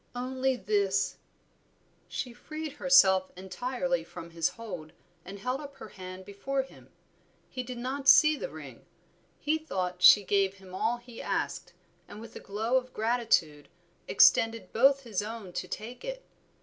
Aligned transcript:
"Only 0.15 0.55
this." 0.55 1.17
She 2.07 2.33
freed 2.33 2.71
herself 2.71 3.29
entirely 3.35 4.03
from 4.03 4.31
his 4.31 4.49
hold 4.49 4.93
and 5.23 5.37
held 5.37 5.61
up 5.61 5.75
her 5.75 5.89
hand 5.89 6.25
before 6.25 6.63
him. 6.63 6.89
He 7.51 7.61
did 7.61 7.77
not 7.77 8.07
see 8.07 8.35
the 8.35 8.49
ring; 8.49 8.87
he 9.39 9.59
thought 9.59 10.01
she 10.01 10.23
gave 10.23 10.55
him 10.55 10.73
all 10.73 10.97
he 10.97 11.21
asked, 11.21 11.73
and 12.07 12.19
with 12.19 12.35
a 12.35 12.39
glow 12.39 12.77
of 12.77 12.93
gratitude 12.95 13.69
extended 14.07 14.73
both 14.73 15.03
his 15.03 15.21
own 15.21 15.53
to 15.53 15.67
take 15.67 16.03
it. 16.03 16.25